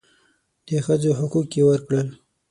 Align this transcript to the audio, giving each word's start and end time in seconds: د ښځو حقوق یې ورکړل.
د 0.67 0.69
ښځو 0.85 1.11
حقوق 1.19 1.47
یې 1.57 1.63
ورکړل. 1.69 2.07